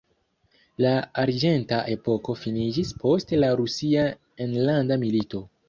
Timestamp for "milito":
5.07-5.47